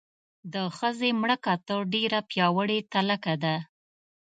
[0.53, 3.55] د ښځې مړه کاته ډېره پیاوړې تلکه ده.